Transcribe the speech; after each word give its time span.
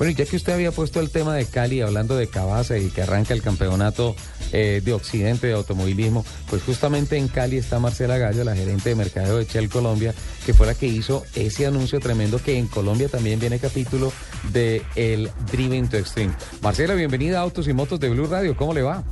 Bueno, 0.00 0.12
y 0.12 0.14
ya 0.14 0.24
que 0.24 0.36
usted 0.36 0.54
había 0.54 0.72
puesto 0.72 0.98
el 1.00 1.10
tema 1.10 1.34
de 1.34 1.44
Cali, 1.44 1.82
hablando 1.82 2.16
de 2.16 2.26
Cabaza 2.26 2.78
y 2.78 2.88
que 2.88 3.02
arranca 3.02 3.34
el 3.34 3.42
campeonato 3.42 4.16
eh, 4.50 4.80
de 4.82 4.94
Occidente 4.94 5.46
de 5.48 5.52
automovilismo, 5.52 6.24
pues 6.48 6.62
justamente 6.62 7.18
en 7.18 7.28
Cali 7.28 7.58
está 7.58 7.78
Marcela 7.78 8.16
Gallo, 8.16 8.42
la 8.42 8.56
gerente 8.56 8.88
de 8.88 8.94
mercadeo 8.94 9.36
de 9.36 9.44
Shell 9.44 9.68
Colombia, 9.68 10.14
que 10.46 10.54
fue 10.54 10.66
la 10.66 10.72
que 10.72 10.86
hizo 10.86 11.26
ese 11.34 11.66
anuncio 11.66 12.00
tremendo 12.00 12.42
que 12.42 12.56
en 12.56 12.66
Colombia 12.66 13.10
también 13.10 13.38
viene 13.38 13.58
capítulo 13.58 14.10
de 14.54 14.82
el 14.96 15.30
Driven 15.52 15.90
to 15.90 15.98
Extreme. 15.98 16.32
Marcela, 16.62 16.94
bienvenida 16.94 17.38
a 17.38 17.42
Autos 17.42 17.68
y 17.68 17.74
Motos 17.74 18.00
de 18.00 18.08
Blue 18.08 18.26
Radio, 18.26 18.56
¿cómo 18.56 18.72
le 18.72 18.80
va? 18.80 19.04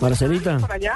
Marcelita. 0.00 0.56
Por 0.56 0.72
allá. 0.72 0.94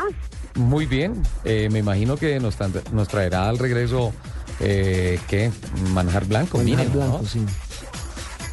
Muy 0.54 0.86
bien, 0.86 1.22
eh, 1.44 1.68
me 1.70 1.80
imagino 1.80 2.16
que 2.16 2.40
nos, 2.40 2.56
nos 2.90 3.08
traerá 3.08 3.50
al 3.50 3.58
regreso, 3.58 4.14
eh, 4.60 5.20
¿qué? 5.28 5.52
Manjar 5.92 6.24
blanco, 6.24 6.56
Manjar 6.56 6.78
mínimo, 6.78 6.94
blanco, 6.96 7.18
¿no? 7.20 7.28
sí. 7.28 7.44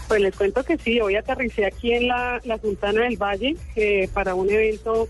Pues 0.10 0.22
les 0.22 0.36
cuento 0.36 0.64
que 0.64 0.76
sí, 0.78 1.00
hoy 1.00 1.16
aterricé 1.16 1.68
aquí 1.68 1.94
en 1.94 2.08
la, 2.08 2.42
la 2.44 2.58
Sultana 2.58 3.04
del 3.04 3.16
Valle 3.16 3.56
eh, 3.76 4.10
para 4.12 4.34
un 4.34 4.50
evento 4.50 5.08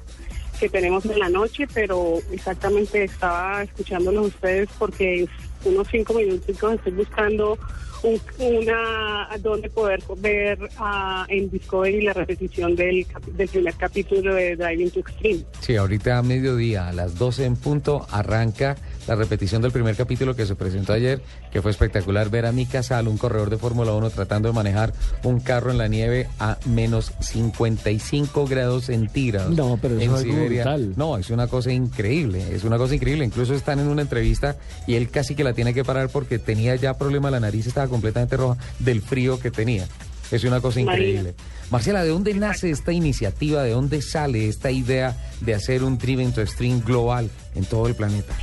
que 0.59 0.67
tenemos 0.67 1.05
en 1.05 1.17
la 1.19 1.29
noche, 1.29 1.67
pero 1.73 2.17
exactamente 2.33 3.05
estaba 3.05 3.63
escuchándolos 3.63 4.27
ustedes 4.27 4.67
porque 4.77 5.25
unos 5.63 5.87
cinco 5.89 6.13
minutos 6.15 6.49
estoy 6.49 6.91
buscando 6.91 7.57
un- 8.03 8.21
una 8.39 9.29
donde 9.39 9.69
poder 9.69 10.01
ver 10.17 10.59
ah, 10.77 11.25
en 11.29 11.49
Discovery 11.49 12.01
la 12.01 12.11
repetición 12.13 12.75
del, 12.75 13.05
del 13.37 13.47
primer 13.47 13.73
capítulo 13.75 14.33
de 14.35 14.57
Driving 14.57 14.91
to 14.91 14.99
Extreme. 14.99 15.43
Sí, 15.61 15.77
ahorita 15.77 16.17
a 16.17 16.23
mediodía, 16.23 16.89
a 16.89 16.93
las 16.93 17.15
12 17.17 17.45
en 17.45 17.55
punto, 17.55 18.05
arranca 18.11 18.75
la 19.07 19.15
repetición 19.15 19.61
del 19.61 19.71
primer 19.71 19.95
capítulo 19.95 20.35
que 20.35 20.45
se 20.45 20.55
presentó 20.55 20.93
ayer, 20.93 21.21
que 21.51 21.61
fue 21.61 21.71
espectacular 21.71 22.29
ver 22.29 22.45
a 22.45 22.51
Mika 22.51 22.83
Sal, 22.83 23.07
un 23.07 23.17
corredor 23.17 23.49
de 23.49 23.57
Fórmula 23.57 23.93
1, 23.93 24.09
tratando 24.11 24.49
de 24.49 24.53
manejar 24.53 24.93
un 25.23 25.39
carro 25.39 25.71
en 25.71 25.77
la 25.77 25.87
nieve 25.87 26.27
a 26.39 26.57
menos 26.65 27.11
55 27.19 28.45
grados 28.47 28.85
centígrados. 28.85 29.55
No, 29.55 29.77
pero 29.81 29.95
eso 29.95 30.03
en 30.03 30.11
es 30.11 30.19
algo 30.19 30.33
Siberia. 30.33 30.63
brutal. 30.63 30.93
No, 30.95 31.17
es 31.17 31.29
una 31.29 31.47
cosa 31.47 31.71
increíble, 31.71 32.55
es 32.55 32.63
una 32.63 32.77
cosa 32.77 32.95
increíble. 32.95 33.25
Incluso 33.25 33.53
están 33.53 33.79
en 33.79 33.87
una 33.87 34.01
entrevista 34.01 34.55
y 34.87 34.95
él 34.95 35.09
casi 35.09 35.35
que 35.35 35.43
la 35.43 35.53
tiene 35.53 35.73
que 35.73 35.83
parar 35.83 36.09
porque 36.09 36.39
tenía 36.39 36.75
ya 36.75 36.97
problema, 36.97 37.31
la 37.31 37.39
nariz 37.39 37.67
estaba 37.67 37.87
completamente 37.87 38.37
roja 38.37 38.57
del 38.79 39.01
frío 39.01 39.39
que 39.39 39.51
tenía. 39.51 39.87
Es 40.31 40.43
una 40.43 40.61
cosa 40.61 40.79
increíble. 40.79 41.33
Marcela, 41.71 42.03
¿de 42.03 42.09
dónde 42.09 42.33
nace 42.35 42.69
esta 42.69 42.91
iniciativa? 42.91 43.63
¿De 43.63 43.71
dónde 43.71 44.01
sale 44.01 44.47
esta 44.47 44.69
idea 44.71 45.15
de 45.41 45.55
hacer 45.55 45.83
un 45.83 45.97
Driven 45.97 46.31
to 46.33 46.41
Extreme 46.41 46.81
global 46.85 47.29
en 47.55 47.65
todo 47.65 47.87
el 47.87 47.95
planeta? 47.95 48.35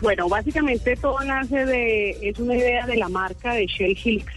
Bueno, 0.00 0.28
básicamente 0.28 0.96
todo 0.96 1.20
nace 1.20 1.66
de, 1.66 2.10
es 2.22 2.38
una 2.38 2.56
idea 2.56 2.86
de 2.86 2.96
la 2.96 3.08
marca 3.08 3.54
de 3.54 3.66
Shell 3.66 3.98
Helix. 4.02 4.32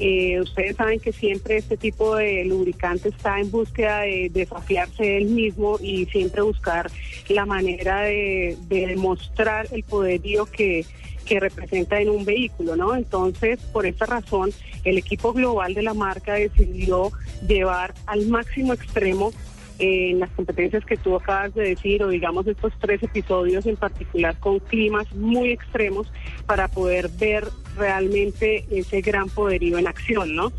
Eh, 0.00 0.38
ustedes 0.40 0.76
saben 0.76 1.00
que 1.00 1.12
siempre 1.12 1.56
este 1.56 1.76
tipo 1.76 2.14
de 2.14 2.44
lubricante 2.44 3.08
está 3.08 3.40
en 3.40 3.50
búsqueda 3.50 4.02
de 4.02 4.30
desafiarse 4.32 5.16
él 5.16 5.26
mismo 5.26 5.76
y 5.82 6.06
siempre 6.06 6.42
buscar 6.42 6.88
la 7.28 7.44
manera 7.44 8.02
de, 8.02 8.56
de 8.68 8.86
demostrar 8.86 9.66
el 9.72 9.82
poderío 9.82 10.46
que, 10.46 10.86
que 11.28 11.40
representa 11.40 12.00
en 12.00 12.08
un 12.08 12.24
vehículo, 12.24 12.74
¿no? 12.74 12.96
Entonces, 12.96 13.58
por 13.72 13.86
esta 13.86 14.06
razón, 14.06 14.50
el 14.84 14.98
equipo 14.98 15.32
global 15.32 15.74
de 15.74 15.82
la 15.82 15.94
marca 15.94 16.34
decidió 16.34 17.12
llevar 17.46 17.92
al 18.06 18.26
máximo 18.26 18.72
extremo 18.72 19.32
en 19.78 20.20
las 20.20 20.30
competencias 20.30 20.84
que 20.84 20.96
tú 20.96 21.14
acabas 21.16 21.54
de 21.54 21.70
decir, 21.70 22.02
o 22.02 22.08
digamos 22.08 22.46
estos 22.46 22.72
tres 22.80 23.02
episodios 23.02 23.64
en 23.66 23.76
particular 23.76 24.38
con 24.38 24.58
climas 24.58 25.12
muy 25.14 25.52
extremos 25.52 26.10
para 26.46 26.68
poder 26.68 27.08
ver 27.08 27.46
realmente 27.76 28.66
ese 28.70 29.00
gran 29.00 29.28
poderío 29.28 29.78
en 29.78 29.86
acción, 29.86 30.34
¿no? 30.34 30.52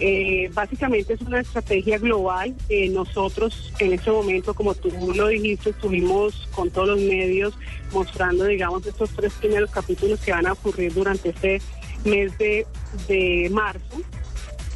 Eh, 0.00 0.50
básicamente 0.54 1.12
es 1.12 1.20
una 1.20 1.40
estrategia 1.40 1.98
global. 1.98 2.54
Eh, 2.68 2.88
nosotros 2.88 3.72
en 3.78 3.92
este 3.92 4.10
momento, 4.10 4.54
como 4.54 4.74
tú 4.74 4.90
lo 5.14 5.28
dijiste, 5.28 5.70
estuvimos 5.70 6.48
con 6.54 6.70
todos 6.70 6.88
los 6.88 7.00
medios 7.00 7.54
mostrando, 7.92 8.44
digamos, 8.44 8.86
estos 8.86 9.10
tres 9.10 9.32
primeros 9.34 9.70
capítulos 9.70 10.20
que 10.20 10.32
van 10.32 10.46
a 10.46 10.52
ocurrir 10.52 10.94
durante 10.94 11.28
este 11.28 11.60
mes 12.04 12.36
de, 12.38 12.66
de 13.06 13.48
marzo 13.50 14.00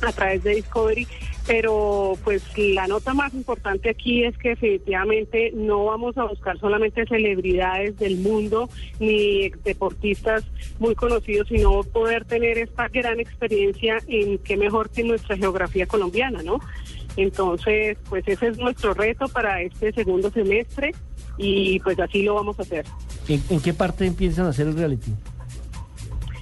a 0.03 0.13
través 0.13 0.43
de 0.45 0.57
Discovery. 0.57 1.07
Pero 1.47 2.15
pues 2.25 2.43
la 2.57 2.89
nota 2.89 3.15
más 3.15 3.33
importante 3.33 3.91
aquí 3.91 4.25
es 4.25 4.37
que 4.39 4.51
definitivamente 4.51 5.53
no 5.55 5.85
vamos 5.85 6.17
a 6.19 6.25
buscar 6.25 6.59
solamente 6.59 7.07
celebridades 7.07 7.97
del 7.99 8.17
mundo 8.17 8.69
ni 8.99 9.51
deportistas 9.65 10.45
muy 10.81 10.95
conocidos, 10.95 11.47
sino 11.49 11.83
poder 11.85 12.25
tener 12.25 12.59
esta 12.59 12.89
gran 12.89 13.21
experiencia 13.21 13.99
en 14.09 14.39
qué 14.39 14.57
mejor 14.57 14.91
que 14.91 15.05
nuestra 15.05 15.37
geografía 15.37 15.87
colombiana, 15.87 16.43
¿no? 16.43 16.59
Entonces, 17.17 17.97
pues 18.09 18.27
ese 18.27 18.49
es 18.49 18.59
nuestro 18.59 18.93
reto 18.93 19.29
para 19.29 19.63
este 19.63 19.93
segundo 19.93 20.31
semestre 20.31 20.95
y 21.39 21.79
pues 21.81 21.99
así 22.01 22.23
lo 22.23 22.35
vamos 22.35 22.59
a 22.59 22.63
hacer. 22.63 22.85
¿En, 23.29 23.43
en 23.51 23.61
qué 23.61 23.73
parte 23.73 24.05
empiezan 24.05 24.47
a 24.47 24.51
hacer 24.51 24.67
el 24.67 24.75
reality? 24.75 25.13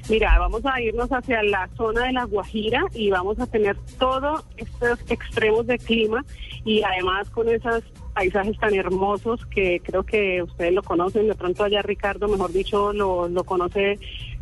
Mira, 0.09 0.39
vamos 0.39 0.67
a 0.67 0.81
irnos 0.83 1.09
hacia 1.11 1.43
la 1.43 1.69
zona 1.77 2.05
de 2.05 2.13
la 2.13 2.25
Guajira 2.25 2.83
y 2.93 3.11
vamos 3.11 3.39
a 3.41 3.47
tener 3.47 3.77
todos 3.99 4.45
estos 4.59 5.01
extremos 5.11 5.67
de 5.67 5.79
clima 5.79 6.23
y 6.65 6.83
además 6.83 7.31
con 7.31 7.49
esos 7.49 7.83
paisajes 8.15 8.59
tan 8.59 8.75
hermosos 8.75 9.45
que 9.47 9.81
creo 9.85 10.05
que 10.05 10.43
ustedes 10.43 10.73
lo 10.73 10.83
conocen, 10.83 11.29
de 11.29 11.35
pronto 11.35 11.65
allá 11.65 11.83
Ricardo, 11.83 12.29
mejor 12.29 12.53
dicho, 12.53 12.93
lo, 12.93 13.29
lo 13.29 13.45
conoce 13.45 13.99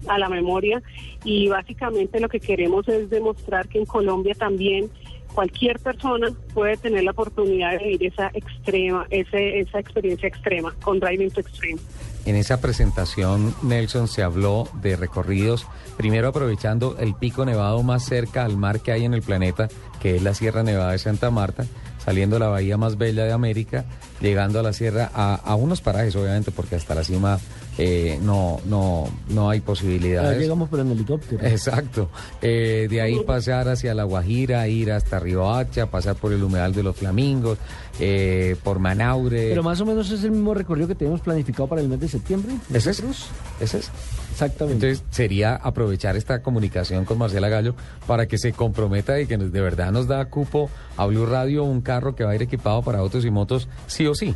a 0.07 0.19
la 0.19 0.29
memoria 0.29 0.83
y 1.25 1.49
básicamente 1.49 2.21
lo 2.21 2.29
que 2.29 2.41
queremos 2.41 2.87
es 2.89 3.09
demostrar 3.11 3.69
que 3.69 3.79
en 3.79 3.87
Colombia 3.87 4.35
también 4.35 4.91
cualquier 5.33 5.79
persona 5.79 6.29
puede 6.53 6.77
tener 6.77 7.05
la 7.05 7.13
oportunidad 7.13 7.73
de 7.73 7.79
vivir 7.79 8.13
esa 8.13 8.31
extrema, 8.35 9.07
ese, 9.11 9.61
esa 9.61 9.79
experiencia 9.79 10.29
extrema 10.29 10.75
con 10.83 11.01
Driving 11.01 11.31
to 11.31 11.41
Extreme. 11.41 11.81
En 12.25 12.37
esa 12.37 12.61
presentación, 12.61 13.53
Nelson, 13.63 14.07
se 14.07 14.23
habló 14.23 14.69
de 14.81 14.97
recorridos, 14.97 15.67
primero 15.97 16.29
aprovechando 16.29 16.97
el 16.99 17.15
pico 17.15 17.45
nevado 17.45 17.83
más 17.83 18.05
cerca 18.05 18.45
al 18.45 18.57
mar 18.57 18.81
que 18.81 18.93
hay 18.93 19.05
en 19.05 19.15
el 19.15 19.23
planeta, 19.23 19.69
que 20.01 20.17
es 20.17 20.23
la 20.23 20.35
Sierra 20.35 20.63
Nevada 20.63 20.93
de 20.93 20.99
Santa 20.99 21.31
Marta, 21.31 21.67
saliendo 22.05 22.39
la 22.39 22.49
bahía 22.49 22.77
más 22.77 22.99
bella 22.99 23.25
de 23.25 23.33
América, 23.33 23.85
llegando 24.21 24.61
a 24.61 24.63
la 24.63 24.73
sierra, 24.73 25.11
a, 25.15 25.35
a 25.35 25.55
unos 25.55 25.81
parajes, 25.81 26.15
obviamente, 26.17 26.51
porque 26.51 26.77
hasta 26.77 26.95
la 26.95 27.05
cima 27.05 27.39
eh, 27.79 28.19
no, 28.23 28.61
no, 28.67 29.09
no 29.29 29.49
hay 29.49 29.61
posibilidades. 29.61 30.39
llegamos 30.39 30.69
pero 30.71 30.83
en 30.83 30.93
helicóptero. 30.93 31.45
Exacto. 31.45 32.11
Eh, 32.43 32.87
de 32.91 33.01
ahí 33.01 33.21
pasar 33.25 33.69
hacia 33.69 33.95
La 33.95 34.05
Guajira, 34.05 34.69
ir 34.69 34.93
hasta 34.93 35.19
Riohacha, 35.19 35.87
pasar 35.87 36.17
por 36.17 36.33
el 36.33 36.43
humedal 36.43 36.75
de 36.75 36.83
los 36.83 36.97
Flamingos, 36.97 37.59
eh, 37.99 38.57
por 38.63 38.79
Manaure. 38.79 39.49
Pero 39.49 39.63
más 39.63 39.81
o 39.81 39.87
menos 39.87 40.11
es 40.11 40.23
el 40.25 40.33
mismo 40.33 40.53
recorrido 40.55 40.89
que 40.89 40.95
tenemos 40.95 41.21
planificado 41.21 41.67
para 41.69 41.81
el 41.81 41.89
mes 41.89 42.01
de 42.01 42.09
septiembre. 42.09 42.55
¿Es 42.73 42.87
nosotros. 42.87 43.29
¿Es 43.63 43.75
ese? 43.75 43.93
Exactamente. 44.33 44.89
Entonces 44.89 45.05
sería 45.11 45.55
aprovechar 45.55 46.17
esta 46.17 46.43
comunicación 46.43 47.05
con 47.05 47.17
Marcela 47.19 47.49
Gallo 47.49 47.77
para 48.09 48.27
que 48.27 48.37
se 48.37 48.53
comprometa 48.53 49.21
y 49.21 49.27
que 49.27 49.37
de 49.37 49.61
verdad 49.61 49.93
nos 49.93 50.09
da 50.09 50.25
cupo 50.25 50.69
a 50.97 51.07
Blue 51.07 51.27
Radio 51.27 51.63
un 51.63 51.81
carro 51.81 52.17
que 52.17 52.25
va 52.25 52.33
a 52.33 52.35
ir 52.35 52.43
equipado 52.43 52.83
para 52.83 52.99
autos 52.99 53.25
y 53.25 53.31
motos 53.31 53.69
sí 53.87 54.05
o 54.09 54.17
sí. 54.17 54.35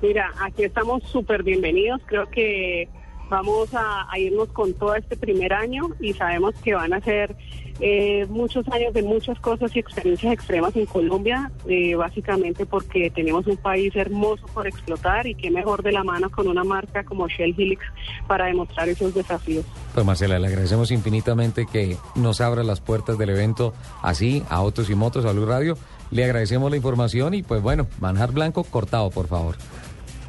Mira, 0.00 0.32
aquí 0.40 0.64
estamos 0.64 1.02
súper 1.04 1.42
bienvenidos. 1.42 2.00
Creo 2.06 2.30
que 2.30 2.88
vamos 3.28 3.72
a, 3.74 4.06
a 4.10 4.18
irnos 4.18 4.48
con 4.48 4.72
todo 4.74 4.94
este 4.94 5.16
primer 5.16 5.52
año 5.52 5.90
y 6.00 6.12
sabemos 6.12 6.54
que 6.62 6.74
van 6.74 6.92
a 6.92 7.00
ser 7.00 7.36
eh, 7.80 8.26
muchos 8.30 8.66
años 8.68 8.94
de 8.94 9.02
muchas 9.02 9.38
cosas 9.40 9.74
y 9.76 9.78
experiencias 9.78 10.32
extremas 10.32 10.74
en 10.76 10.86
Colombia, 10.86 11.50
eh, 11.68 11.94
básicamente 11.94 12.64
porque 12.64 13.10
tenemos 13.10 13.46
un 13.46 13.58
país 13.58 13.94
hermoso 13.94 14.46
por 14.54 14.66
explotar 14.66 15.26
y 15.26 15.34
qué 15.34 15.50
mejor 15.50 15.82
de 15.82 15.92
la 15.92 16.02
mano 16.02 16.30
con 16.30 16.48
una 16.48 16.64
marca 16.64 17.04
como 17.04 17.28
Shell 17.28 17.54
Helix 17.56 17.84
para 18.26 18.46
demostrar 18.46 18.88
esos 18.88 19.12
desafíos. 19.12 19.66
Pues 19.92 20.06
Marcela, 20.06 20.38
le 20.38 20.46
agradecemos 20.46 20.90
infinitamente 20.90 21.66
que 21.66 21.98
nos 22.14 22.40
abra 22.40 22.62
las 22.62 22.80
puertas 22.80 23.18
del 23.18 23.30
evento 23.30 23.74
así, 24.02 24.42
a 24.48 24.56
Autos 24.56 24.88
y 24.88 24.94
Motos, 24.94 25.26
a 25.26 25.32
Blue 25.32 25.46
Radio. 25.46 25.76
Le 26.10 26.24
agradecemos 26.24 26.70
la 26.70 26.76
información 26.76 27.34
y 27.34 27.42
pues 27.42 27.60
bueno, 27.60 27.86
manjar 28.00 28.32
blanco 28.32 28.64
cortado, 28.64 29.10
por 29.10 29.26
favor. 29.26 29.56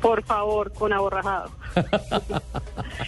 Por 0.01 0.21
favor, 0.23 0.73
con 0.73 0.91
aborrajado. 0.91 1.49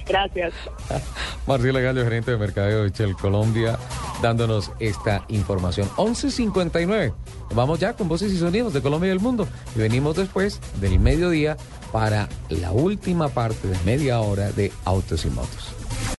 Gracias. 0.09 0.53
Marcela 1.47 1.79
Gallo, 1.79 2.03
gerente 2.03 2.31
de 2.31 2.37
mercadeo 2.37 2.83
de 2.83 2.89
Shell 2.89 3.15
Colombia, 3.15 3.77
dándonos 4.21 4.71
esta 4.79 5.23
información. 5.29 5.87
11.59. 5.95 7.13
Vamos 7.53 7.79
ya 7.79 7.93
con 7.93 8.09
voces 8.09 8.33
y 8.33 8.37
sonidos 8.37 8.73
de 8.73 8.81
Colombia 8.81 9.07
y 9.07 9.09
del 9.11 9.19
mundo. 9.19 9.47
Y 9.75 9.79
venimos 9.79 10.15
después 10.17 10.59
del 10.81 10.99
mediodía 10.99 11.55
para 11.91 12.27
la 12.49 12.71
última 12.71 13.29
parte 13.29 13.67
de 13.67 13.77
media 13.85 14.19
hora 14.19 14.51
de 14.51 14.71
Autos 14.85 15.25
y 15.25 15.29
Motos. 15.29 15.75